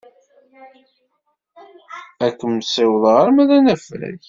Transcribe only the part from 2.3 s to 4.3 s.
kem-ssiwḍeɣ arma d anafag.